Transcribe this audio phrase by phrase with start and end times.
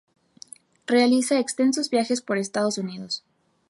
[0.87, 3.23] Realiza extensos viajes por Estados Unidos.